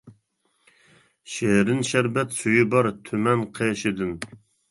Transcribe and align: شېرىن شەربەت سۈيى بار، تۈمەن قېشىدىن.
شېرىن 1.33 1.83
شەربەت 1.91 2.33
سۈيى 2.39 2.65
بار، 2.73 2.91
تۈمەن 3.11 3.47
قېشىدىن. 3.59 4.19